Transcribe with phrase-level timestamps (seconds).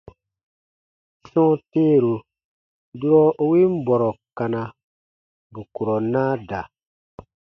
[1.29, 2.15] Sɔ̃ɔ teeru,
[2.99, 4.61] durɔ u win bɔrɔ kana,
[5.51, 6.61] bù kurɔ naa da.